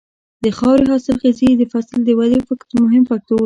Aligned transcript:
د 0.43 0.45
خاورې 0.57 0.83
حاصلخېزي 0.91 1.49
د 1.57 1.63
فصل 1.73 1.97
د 2.05 2.09
ودې 2.19 2.39
مهم 2.83 3.03
فکتور 3.09 3.29
دی. 3.37 3.39